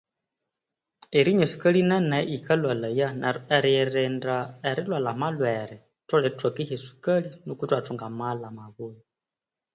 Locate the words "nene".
1.91-2.17